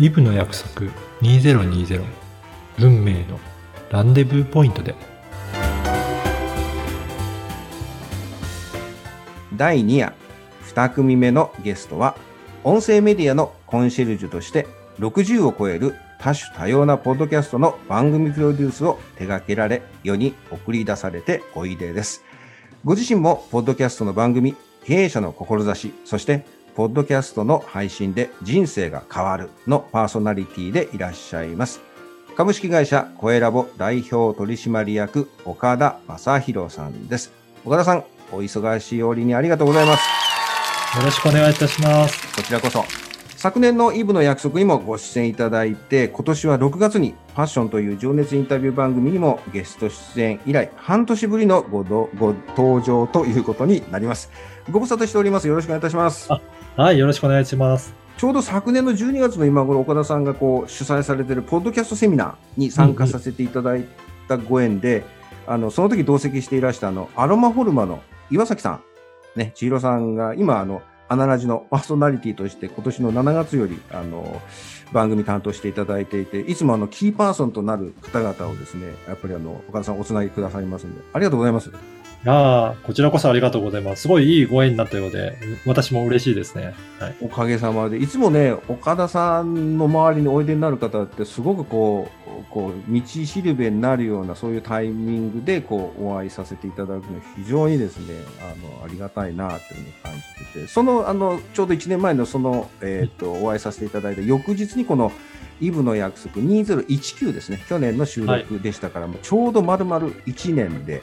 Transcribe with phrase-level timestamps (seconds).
[0.00, 0.92] イブの約束
[1.22, 2.04] 2020
[2.78, 3.40] 運命の
[3.90, 4.94] ランデブーポイントで。
[9.56, 10.14] 第2夜。
[10.62, 12.16] 2組目のゲストは
[12.62, 14.68] 音声メディアのコンシェルジュとして
[15.00, 22.22] 60を超える多種多様なポッドキャストの番組プロデュースを手掛けられ世に送り出されておいでです。
[22.84, 24.54] ご自身もポッドキャストの番組
[24.84, 26.46] 経営者の志そして
[26.78, 31.80] ポッドキャストの配信で人生が変わるのパーソナリティでいらっしゃいます。
[32.36, 37.32] 株式会社コエラボ代表取締役岡田正宏さんです。
[37.64, 40.98] 岡田さんお忙しい折にありがとうございます。
[40.98, 42.36] よろしくお願いいたします。
[42.36, 43.07] こちらこそ
[43.38, 54.32] 昨年のイブの約束にもご出演いただいて、今年は6月にファッションという情熱インタビュー番組にもゲスト出演以来、半年ぶりのごご登場ということになります。
[54.72, 55.46] ご無沙汰しております。
[55.46, 56.28] よろしくお願いいたします。
[56.76, 57.94] はい、よろしくお願いします。
[58.16, 63.84] ちょうど昨年の12月の今頃、岡田さんがこう主催されているポッドキャストセミナーに参加させていただい
[64.26, 65.04] たご縁で、
[65.46, 68.82] あのその時同席していらしたあのアロマフォルマの岩崎さん、
[69.36, 74.40] ね、千尋さんが今あのアナラジのパーソナリティとして今年の7月よりあの
[74.92, 81.70] 番組担当していただいていて、いつもあのキーパーソンとなる方々をですね、やっぱりあの岡田さんおつなぎくださいますので、ありがとうございます。
[82.28, 84.02] ああ、こちらこそありがとうございます。
[84.02, 86.74] すごいいいご縁になったようで、私も嬉しいですね。
[87.00, 97.02] はい、おかげさまで、いつもね、岡田さんの周りにおいでになる方って、すごくこう、こう、道しるべになるような、そういうタイミングで、こう、お会いさせていただくの、
[97.36, 105.12] 非常にですね、あの、ありがたいな、というふうに感じてて、その、あの、ちょうど1年前のその、えっ、ー、と、お会いさせていただいた翌日に、この、
[105.60, 111.02] イブの約束2019ですね、去年の収録でしたから、はい、ちょうど丸々1年で、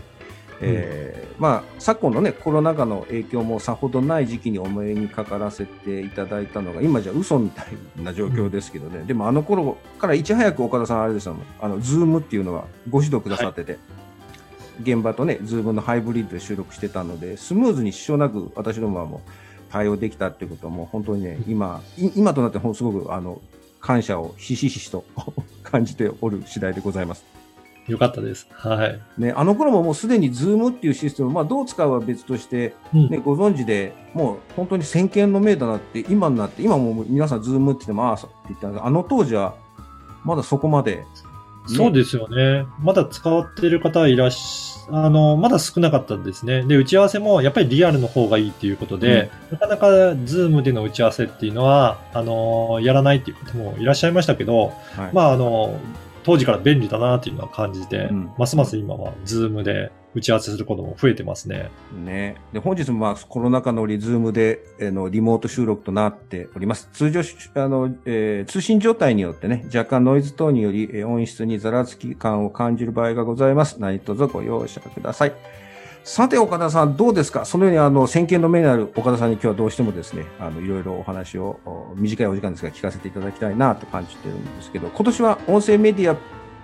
[0.61, 7.65] えー、まあ、昨今の、ね、コロナ禍の影響もさほどない時期にお目にかからせていただいたのが今じゃ嘘みたい
[8.01, 11.35] な状況ですけどね、うん、でもあの頃からいち早く岡田さんあれですよ。
[11.59, 19.29] あの Zoomっていうのはご指導くださってて、はい、現場とね Zoomのハイブリッドで収録してたのでスムーズに支障なく私どもはもう
[19.71, 23.41] 対応できたっていうことはもう本当にね今今となってすごくあの
[23.81, 25.03] 感謝をひしひしと
[25.63, 27.44] 感じておる次第でございます。
[27.87, 28.47] よかったです。
[28.51, 28.99] はい。
[29.17, 39.55] ね、あの頃ももうすでに Zoom っていうシステム、まあどう使うは別として、ね、うん、ご存知で、もう本当に先見の明だなって、今になって、今も皆さん Zoom って言っても、ああ、って言ったんですあの当時は、
[40.23, 41.05] まだそこまで、ね、
[41.67, 42.67] そうですよね。
[42.79, 46.63] まだ使ってる方いらっしあの、まだ少なかったんですね。
[46.63, 55.79] で、打ち合わせもやっぱりリアルの方がいいっていうことで、うん、なかなかズームでの打ち合わせっていうのは、あの、やらないっていう方もいらっしゃいましたけど、はい、まあ、あの、
[56.25, 61.69] 当時から便利だなっていうのは感じて、うん、ますます今は Zoom で打ち合わせすることも増えてますね。
[61.93, 62.37] ね。
[62.51, 66.89] で、本日もまあコロナ禍の Zoom で、えー、のリモート収録となっております。
[66.93, 67.21] 通常、
[67.55, 73.79] あの、えー、通信状態によってね、若干ノイズ等により、えー、音質にざらつき感を感じる場合がございます。
[73.79, 75.64] 何卒ご容赦ください。
[76.07, 77.45] さて、岡田さん、どうですか？
[77.45, 81.59] そのように、あの、先見の目がある岡田さんに今日はどうしてもですね、あの、いろいろお話を、
[81.95, 86.15] 短いお時間ですが聞かせていただきたいなと感じてるんですけど、今年は音声メディア、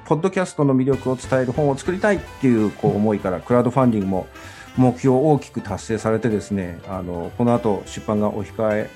[0.05, 4.27] ポッドキャストの魅力を伝える本を作りたいっていう、こう、思いから、クラウドファンディングも
[4.77, 8.87] 目標を大きく達成されてですね、あの、この後出版がお控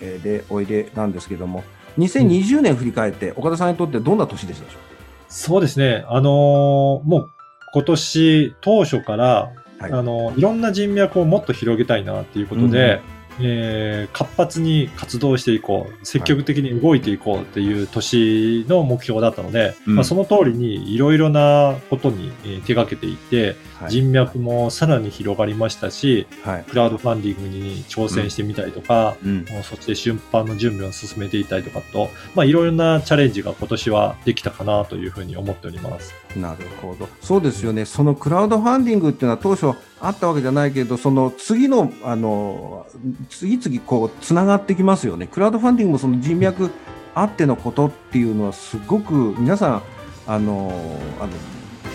[0.00, 1.62] えでおいでなんですけども、
[1.98, 4.80] 2020年振り返って、岡田さんにとってどんな年でしたでしょう？
[5.28, 6.04] そうですね。
[6.08, 7.28] あのー、もう
[7.72, 22.30] 今年当初からはい、あのいろんな人脈をもっと広げたいなっていうことで、うん、えー、活発に活動していこう積極的に動いていこうっていう年の目標だったので、はい、まあ、その通りにいろいろなことに
[22.66, 36.14] 手がけていて、はい、人脈もさらに広がりましたし、はい、クラウドファンディングに挑戦してみたりとか、うん、そして出版の準備を進めていたりとかと、まあ、いろいろなチャレンジが今年はできたかなというふうに思っております。
[36.36, 37.08] なるほど。
[37.20, 37.84] そうですよね。
[37.84, 39.72] そのクラウドファンディングっていうのは当初
[40.02, 42.86] あったわけじゃないけど、その次の、あの、
[43.30, 45.28] 次々こう、つながってきますよね。
[45.28, 46.70] クラウドファンディングもその人脈
[47.14, 49.82] あってのことっていうのはすごく皆さん、
[50.26, 50.72] あの、
[51.20, 51.32] あの、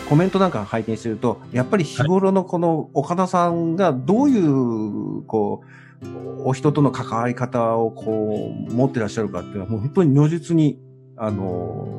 [0.09, 5.61] コメントなんか拝見してると、やっぱり日頃のこの岡田さんがどういう、こ
[6.01, 10.79] う、お人との関わり方をこう、持ってらっしゃるかっていうのは、もう本当に如実に、
[11.17, 11.97] あの、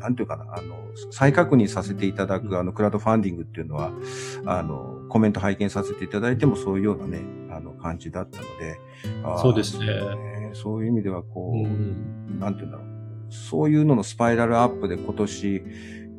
[0.00, 0.74] なんていうかな、あの、
[1.10, 3.92] 再確認させていただく、あの、クラウドファンディングっていうのは、
[4.46, 8.80] あの、コメント拝見させていただいてもそういうようなね、あの、感じだったので。
[9.40, 9.86] そうですね。
[10.54, 12.86] そういう意味では、こう、うん、なんていうんだろう。
[13.30, 15.62] そういうののスパイラルアップで今年、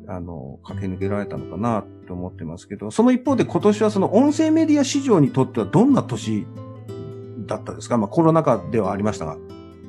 [0.06, 6.46] あの、駆け抜けられたのかなと思ってますけど、その一方で今年はその音声メディア市場にとってはどんな年
[7.46, 7.96] だったですか？
[7.98, 9.36] まあコロナ禍ではありましたが。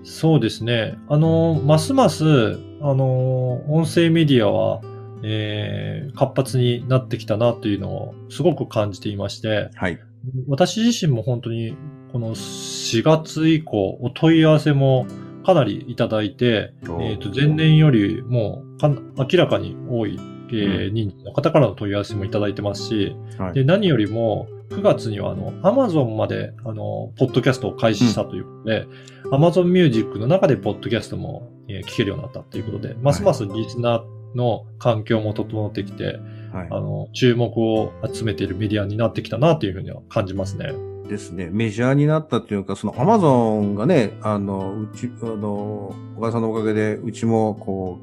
[0.04, 0.98] そうですね。
[1.10, 4.82] あの、ますます、あの、音声メディアは、
[5.24, 10.00] えー、活発になってきたなというのをすごく感じていまして、はい。
[10.48, 11.76] 私自身も本当に
[12.12, 15.06] この4月以降、お問い合わせも
[15.46, 20.20] かなりいただいて、えー、と前年よりも明らかに多い、
[20.50, 28.88] えー、人数の方からの問い合わせもいただいてますし、はい、で何よりも9月にはあの Amazon まであのポッドキャストを開始したということで、
[29.26, 36.20] うん、Amazon Music の中でポッドキャストも、えー、聞けるようになったということで、ますますリスナーの環境も整ってきて、
[36.54, 40.74] はい、あの注目を集めているメディアになってきたなというふうには感じますね。
[41.08, 48.00] ですね、メジャーになったっていうか、そのアマゾンがね、あの、うち、あの、お母さんのおかげで、うちも、こ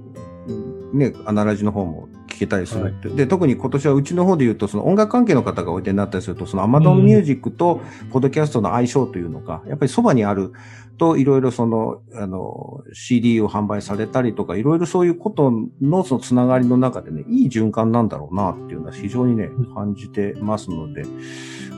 [0.92, 7.80] う、ね、アナラジの方も聞けたりするって、はい、で、特に今年はうちの方で言うと、その音楽関係の方がおいでになったりすると、そのアマゾンミュージックと、
[8.12, 10.52] ポッドキャストの相性というのが、やっぱりそばにある
[10.98, 21.08] と、いろいろその、あの、CD を販売されたりとか、いろいろそういうことのそのつながりの中でね、いい循環なんだろうなっていうのは非常にね、感じてますので、だ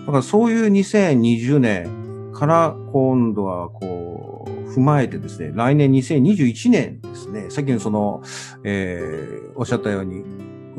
[0.06, 8.22] からそういう2020年から今度はこう、踏まえてですね、来年2021年ですね、さっきのその、
[8.64, 10.22] えー、おっしゃったように、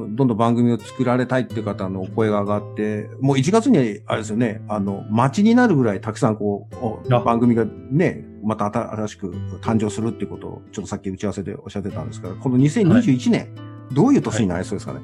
[0.09, 6.67] どんどん番組を作られたいっていう方のお声が上がって、もう1月にあれですよね、あの、待ちになるぐらいたくさんこ
[7.05, 9.31] う、番組がね、また新しく
[9.61, 13.45] 誕生するっていうことを、ちょっとさっき打ち合わせでおっしゃってたんですから、この2021年、は
[13.91, 15.03] い、どういう年になりそうですかね、は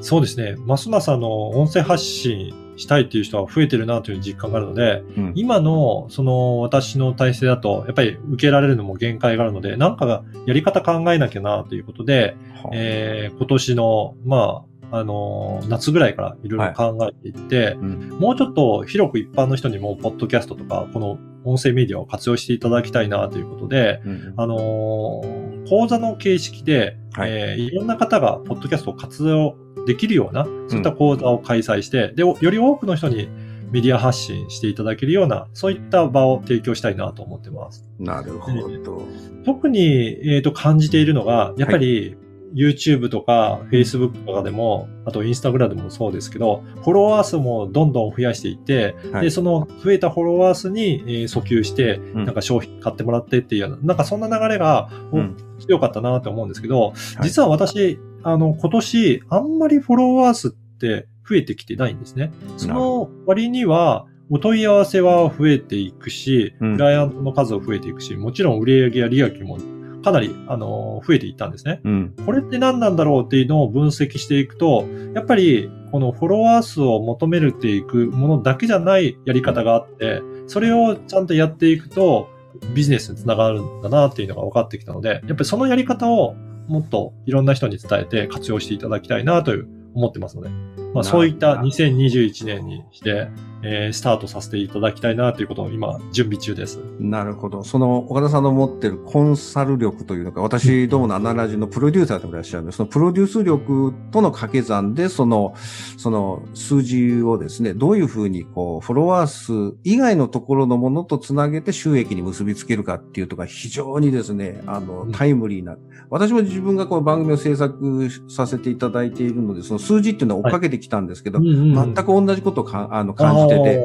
[0.00, 0.56] い、そうですね。
[0.66, 29.56] ますますあの、音声発信したいっていう人は増えてるなという実感があるので、うん、今のその私の体制だと、やっぱり受けられるのも限界があるので、なんかやり方考えなきゃなということで、はあ、えー、今年の、まあ、あのー、夏ぐらいからいろいろ考えていって、はいうん、もうちょっと広く一般の人にも、ポッドキャストとか、この音声メディアを活用していただきたいなということで、うん、あのー、講座の形式で、はい、えー、いろんな方がポッドキャストを活用
[29.88, 33.30] できるような、そういった講座を開催して、うん、で、より多くの人に
[33.72, 37.86] メディア発信していただけるような、そういった場を提供したいなと思ってます。
[37.98, 38.52] なるほ
[38.84, 39.02] ど。
[39.46, 39.80] 特に、
[40.28, 62.32] えっ、ー、と、感じているのが、やっぱり、はい YouTube とか Facebook とかでも、あと Instagram でもそうですけど、フォロワー数もどんどん増やしていって、はい、で、その増えたフォロワー数に、えー、訴求して、なんか商品買ってもらってっていう、なんかそんな流れが、うん、強かったなと思うんですけど、実は私、あの、今年、あんまりフォロワー数って増えてきてないんですね。
[62.56, 69.58] その割には、お問い合わせは増えていくし、クライアントの数は増えていくし、もちろん売上や利益も
[70.04, 71.80] かなり、あの、増えていったんですね。
[71.84, 82.28] うん、これって何なんだろうっていうのを分析していくと、やっぱり、このフォロワー数を求めるっていくものだけじゃないやり方があって、それをちゃんとやっていくと、
[82.74, 86.34] ビジネスにつながるんだなっていうのが分かってきたので、やっぱりそのやり方を
[86.68, 90.50] もっといろんな人に伝えて活用していただきたいなという思ってますので、
[90.94, 93.28] まあ、そういった2021年にして、
[93.62, 96.78] えー、スタートさせていただきたいなということを今、準備中です。
[97.00, 97.64] なるほど。
[97.64, 105.54] その、岡田さんの持ってるコンサル力というのか、私どものアナラジのプロデューサーでもいらっしゃるんで、そのプロデュース力との掛け算で、その、
[105.96, 115.76] その数字をですね、どういうふうに、こう、フォロワー数以外のところのものとつなげて収益に結びつけるかっていうとか、非常にですね、あの、タイムリーな。
[116.10, 123.78] 私も自分がこの番組を制作させていただいているので、その数字っていうのを追っかけてきたんですけど、はい全く同じことをかあの感じてて、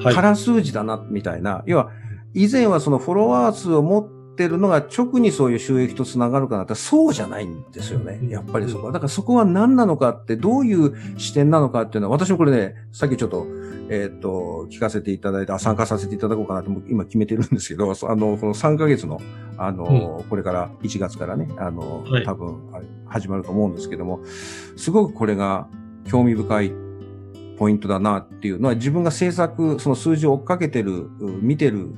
[0.00, 1.62] はい、空数字だな、みたいな。
[1.66, 1.90] 要は、
[2.34, 8.20] 以前はそのフォロワー数を持ってるのが直にそういう収益とつながるかなってそうじゃないんですよね。
[8.30, 8.92] やっぱりそこは。
[8.92, 13.46] だからそこは何なのかって、どういう視点なのかっていうのは、私もこれね、さっきちょっと、
[13.90, 19.20] えっ、ー、と、聞かせていただいて、参加させていただこうかなと今決めてるんですけど、 あの、この3ヶ月の、
[19.56, 22.58] あの、うん、これから1月からね、あの、はい、多分、
[23.06, 24.20] 始まると思うんですけども、
[24.76, 25.66] すごくこれが
[26.04, 26.72] 興味深い
[27.58, 31.10] ポイントだなっていうのは自分が制作、その数字を追っかけてる、
[31.42, 31.90] 見てる、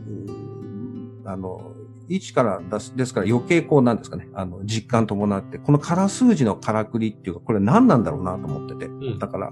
[1.24, 1.72] あの、
[2.08, 8.86] 位置から出す、ですから余計こうなんですかね、あの、実感伴って、この空数字のからくりっていうか、これ何なんだろうなと思ってて。
[8.86, 9.50] うん、だから、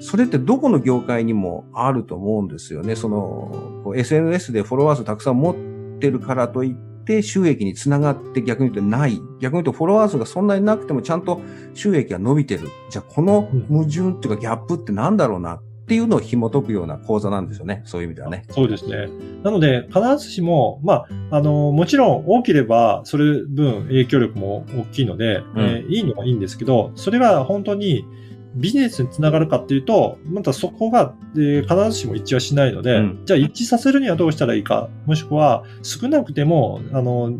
[0.00, 2.96] それってどこの業界にもあると思うんですよね。
[2.96, 5.54] その、SNS でフォロワー数たくさん持っ
[6.00, 9.20] てるからといって、って収益につながって逆に言うとない。
[9.40, 11.42] 逆に言うとフォロワー数がそんなになくてもちゃんと
[11.74, 12.68] 収益が伸びてる。
[12.88, 15.60] じゃあこの矛盾っていうかギャップってなんだろうな？
[15.84, 17.82] っていうのを紐解くような講座なんですよね。
[17.84, 18.46] そういう意味ではね。
[18.48, 19.06] そうですね。
[19.42, 28.06] なので、必ずしも、まあ、あの、もちろん大きれば、それ分影響力も大きいので、うん、えー、いいのはいいんですけど、それが本当に、
[28.54, 33.22] ビジネスにつながるかっていうと、またそこが、えー必ずしも一致はしないので、うん。
[33.24, 37.32] じゃあ一致させるにはどうしたらいいか、もしくは少なくても、あの、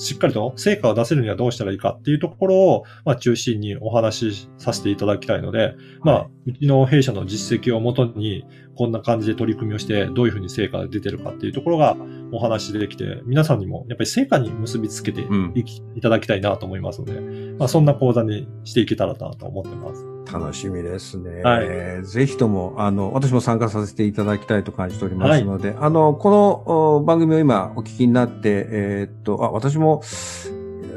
[0.00, 8.44] しっかりと成果を出せるにはどうしたらいいかっていうところを、まあ、中心にお話しさせていただきたいので、まあ、うちの弊社の実績をもとに、
[8.76, 11.96] こんな感じで取り組みをして、どういうふうに成果が出てるかっていうところが
[12.32, 17.20] お話できて、皆さんにもやっぱり成果に結びつけてうんいきいただきたいなと思いますので、
[17.58, 20.06] まあ、そんな講座にしていけたらなと思ってます。
[20.32, 21.42] 楽しみですね。
[21.42, 21.60] は
[22.02, 30.02] ぜひとも、あの、私も参加させていただきたいと感じておりますので、あの、このお番組を今お聞きになって、えーっと、あ、私も、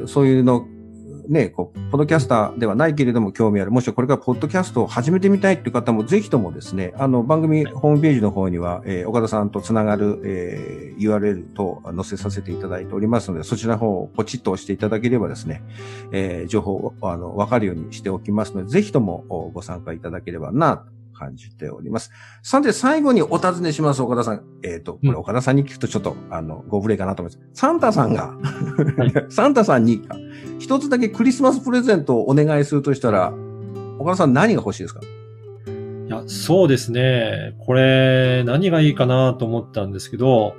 [0.06, 0.68] そういうの、
[1.28, 15.64] ね、こう、ポッドキャスターではないけれども興味ある、もしくはこれからポッドキャストを始めてみたいっていう方も、ぜひともですね、あの、番組ホームページの方には、えー岡田さんとつながる、えー URL と載せさせていただいておりますので、そちらの方をポチッと押していただければですね、
[16.12, 22.12] えー情報を、あの、わかるようにしておきますので、ぜひともおご参加いただければな、と感じております。
[22.42, 24.44] さて、最後にお尋ねします、岡田さん。
[24.64, 27.50] えっ、と、これうん岡田さんに聞くとちょっと、あの、ご無礼かなと思います。
[27.54, 28.34] サンタさんが、
[28.98, 30.02] はい サンタさんに
[30.60, 33.34] 一つだけクリスマスプレゼントをお願いするとしたら、
[34.00, 35.02] 岡田さん何が欲しいですか？
[36.06, 37.56] いや、そうですね。
[37.60, 40.56] これ、何がいいかなと思ったんですけど、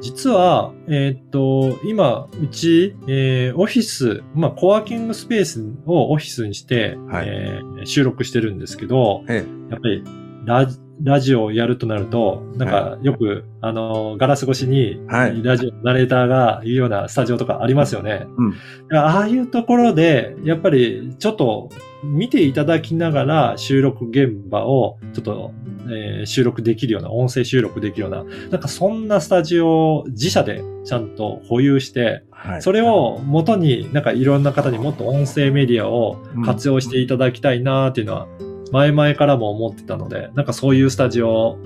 [0.00, 7.28] 実は、えーっと、今、うち、えーオフィス、まあ、コワーキングスペースをオフィスにして、はい。
[7.28, 10.02] えー収録してるんですけど、えやっぱり
[10.44, 15.42] ラジ、ラジオをやるとなると、なんかよく、あの、ガラス越しに、はい。
[15.42, 18.26] ラジオ、ナレーターが言うようなスタジオとかありますよね。
[18.36, 18.96] うん。
[18.96, 21.68] ああいうところで、やっぱりちょっと
[22.14, 25.52] 見ていただきながら収録現場をちょっと、
[25.88, 32.62] えー収録できるような、音声収録できるような、なんかそんなスタジオを自社でちゃんと保有して、はい。
[32.62, 38.26] それを元になんかいろんな方にもっと音声メディアを活用していただきたいなっていうのは、
[38.72, 41.58] 前々からも思ってたので、なんかそういうスタジオを、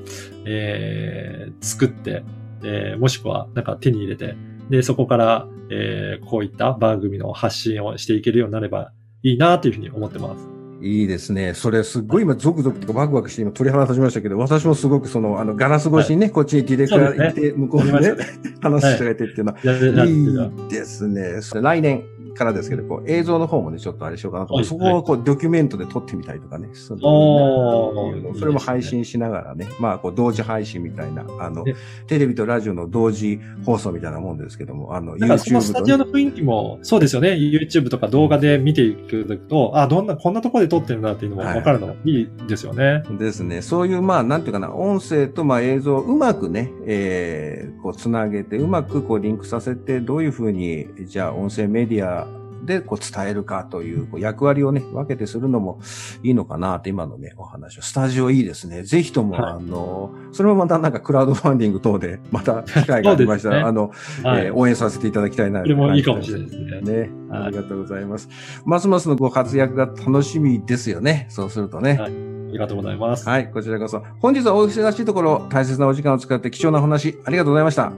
[0.46, 2.22] えー作って、
[2.62, 4.36] えーもしくはなんか手に入れて、
[4.68, 8.92] で、そこから、えーこういった番組の発信をしていけるようになれば
[9.22, 10.48] いいなというふうに思ってます。
[10.82, 11.52] いいですね。
[11.52, 18.14] それすっごい今ゾクゾクとかワクワクして今鳥肌立ちましたけど、私もすごくその、あの、ガラス越しにね、こっちにディレクターがいて、向こうにね
[18.62, 21.40] 話してがいてっていうのは、ややいやいですね。
[21.60, 24.54] 来年からですけど、こう映像の方もね、ちょっとあれしようかなと。
[24.54, 26.68] はいそこをこうドキュメントで撮ってみたりとかね。
[26.74, 31.74] そそれも配信しながらね、まあ、こう同時配信みたいな、あのね、
[32.06, 37.30] テレビとラジオの同時放送みたいなもんですけども、あの、だからそのス YouTube とねタジオの雰囲気も、そうですよね。
[37.30, 43.02] YouTube とか動画で見ていくと、あ、どんな、こんなところで撮ってるんだっていうのも分かるのもいいですよね。
[43.18, 43.62] ですね。
[43.62, 52.26] そういう、まあ、なんていうかな、音声と、まあ、映像をうまくね、えー、こう、つなげて、うまく、こう、リンクさせて、どういうふうに、じゃあ、音声メディア
[52.64, 55.80] で、こう、伝えるかという、こう役割をね、分けてするのも
[56.22, 57.82] いいのかなって、今のね、お話を。
[57.82, 58.82] スタジオいいですね。
[58.82, 63.90] ぜひとも、はいあの、それもまたなんか、クラウドファンディング等で、また、機会がありましたら、ねあの、
[64.22, 64.46] はい。
[64.46, 65.62] えー応援させていただきたいな。
[65.62, 66.80] それもいいかもしれないですね。
[66.80, 67.10] ね。
[67.30, 68.28] はいありがとうございます。
[68.64, 71.26] ますますのご活躍が楽しみですよね。
[71.30, 71.96] そうするとね。
[71.98, 73.28] はいありがとうございます。
[73.28, 74.02] はい、こちらこそ。
[74.18, 77.92] 本日はお忙しいところ、大切なお時間を使って貴重なお話、ありがとうございました。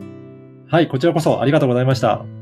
[0.66, 2.41] はい、こちらこそありがとうございました。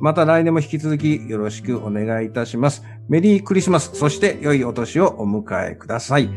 [0.00, 2.82] また来年も引き続きよろしくお願いいたします。
[3.08, 6.30] メリークリスマス、そして良いお年をお迎えください。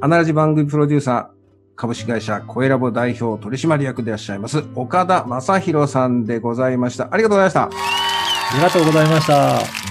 [0.00, 1.38] アナラジ番組プロデューサー、
[1.76, 7.08] 株式会社コエラボ代表取締役でいらっしゃいます、岡田正宏さんでございました。
[7.10, 7.62] ありがとうございました。
[7.64, 7.70] あ
[8.56, 9.87] りがとうございました。